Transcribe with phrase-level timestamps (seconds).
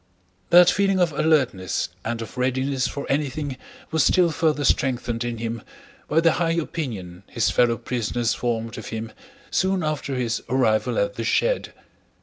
[0.49, 3.55] That feeling of alertness and of readiness for anything
[3.91, 5.61] was still further strengthened in him
[6.07, 9.11] by the high opinion his fellow prisoners formed of him
[9.51, 11.71] soon after his arrival at the shed.